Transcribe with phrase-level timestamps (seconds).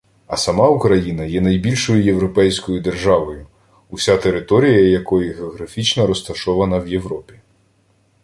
[0.27, 3.47] А сама Україна є найбільшою європейською державою,
[3.89, 7.39] уся територія якої географічно розташована в Європі